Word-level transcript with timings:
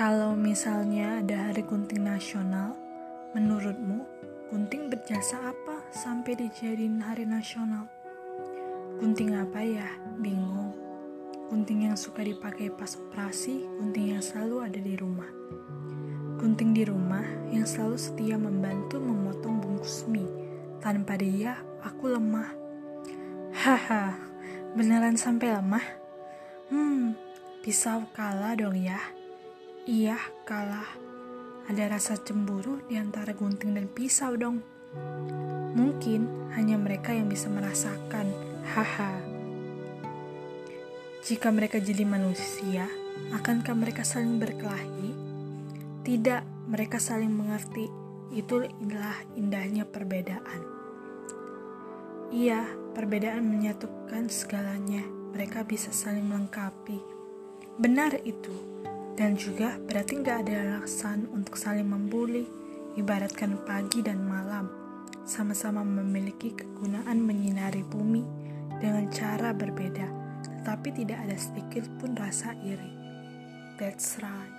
Kalau 0.00 0.32
misalnya 0.32 1.20
ada 1.20 1.52
hari 1.52 1.60
gunting 1.60 2.08
nasional, 2.08 2.72
menurutmu 3.36 4.00
gunting 4.48 4.88
berjasa 4.88 5.52
apa 5.52 5.76
sampai 5.92 6.40
dijadiin 6.40 7.04
hari 7.04 7.28
nasional? 7.28 7.84
Gunting 8.96 9.36
apa 9.36 9.60
ya? 9.60 9.84
Bingung. 10.16 10.72
Gunting 11.52 11.84
yang 11.92 12.00
suka 12.00 12.24
dipakai 12.24 12.72
pas 12.72 12.96
operasi, 12.96 13.68
gunting 13.76 14.16
yang 14.16 14.24
selalu 14.24 14.72
ada 14.72 14.80
di 14.80 14.96
rumah. 14.96 15.28
Gunting 16.40 16.72
di 16.72 16.88
rumah 16.88 17.52
yang 17.52 17.68
selalu 17.68 18.00
setia 18.00 18.40
membantu 18.40 18.96
memotong 19.04 19.60
bungkus 19.60 20.08
mie. 20.08 20.24
Tanpa 20.80 21.20
dia, 21.20 21.60
aku 21.84 22.08
lemah. 22.08 22.48
Haha, 23.52 24.16
beneran 24.72 25.20
sampai 25.20 25.60
lemah? 25.60 25.84
Hmm, 26.72 27.12
pisau 27.60 28.08
kalah 28.16 28.56
dong 28.56 28.80
ya. 28.80 29.19
Iya, 29.90 30.14
kalah. 30.46 30.86
Ada 31.66 31.90
rasa 31.90 32.14
cemburu 32.14 32.78
di 32.86 32.94
antara 32.94 33.34
gunting 33.34 33.74
dan 33.74 33.90
pisau 33.90 34.38
dong. 34.38 34.62
Mungkin 35.74 36.54
hanya 36.54 36.78
mereka 36.78 37.10
yang 37.10 37.26
bisa 37.26 37.50
merasakan. 37.50 38.30
Haha. 38.70 39.18
Jika 41.26 41.50
mereka 41.50 41.82
jadi 41.82 42.06
manusia, 42.06 42.86
akankah 43.34 43.74
mereka 43.74 44.06
saling 44.06 44.38
berkelahi? 44.38 45.10
Tidak, 46.06 46.70
mereka 46.70 47.02
saling 47.02 47.34
mengerti. 47.34 47.90
Itu 48.30 48.62
adalah 48.62 49.18
indahnya 49.34 49.90
perbedaan. 49.90 50.62
Iya, 52.30 52.62
perbedaan 52.94 53.42
menyatukan 53.42 54.30
segalanya. 54.30 55.02
Mereka 55.34 55.66
bisa 55.66 55.90
saling 55.90 56.30
melengkapi. 56.30 57.02
Benar 57.74 58.22
itu. 58.22 58.69
Dan 59.20 59.36
juga 59.36 59.76
berarti 59.76 60.16
nggak 60.16 60.48
ada 60.48 60.80
alasan 60.80 61.28
untuk 61.28 61.60
saling 61.60 61.84
membuli, 61.84 62.48
ibaratkan 62.96 63.52
pagi 63.68 64.00
dan 64.00 64.24
malam, 64.24 64.72
sama-sama 65.28 65.84
memiliki 65.84 66.56
kegunaan 66.56 67.20
menyinari 67.20 67.84
bumi 67.84 68.24
dengan 68.80 69.12
cara 69.12 69.52
berbeda, 69.52 70.08
tetapi 70.40 71.04
tidak 71.04 71.20
ada 71.28 71.36
sedikit 71.36 71.84
pun 72.00 72.16
rasa 72.16 72.56
iri. 72.64 72.96
That's 73.76 74.16
right. 74.24 74.56